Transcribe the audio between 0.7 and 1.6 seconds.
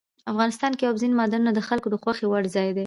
کې اوبزین معدنونه د